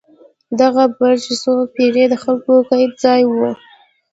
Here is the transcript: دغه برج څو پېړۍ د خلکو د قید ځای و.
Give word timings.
دغه 0.59 0.83
برج 0.97 1.23
څو 1.41 1.51
پېړۍ 1.75 2.05
د 2.09 2.15
خلکو 2.23 2.51
د 2.59 2.65
قید 2.69 2.91
ځای 3.03 3.21
و. 3.29 3.35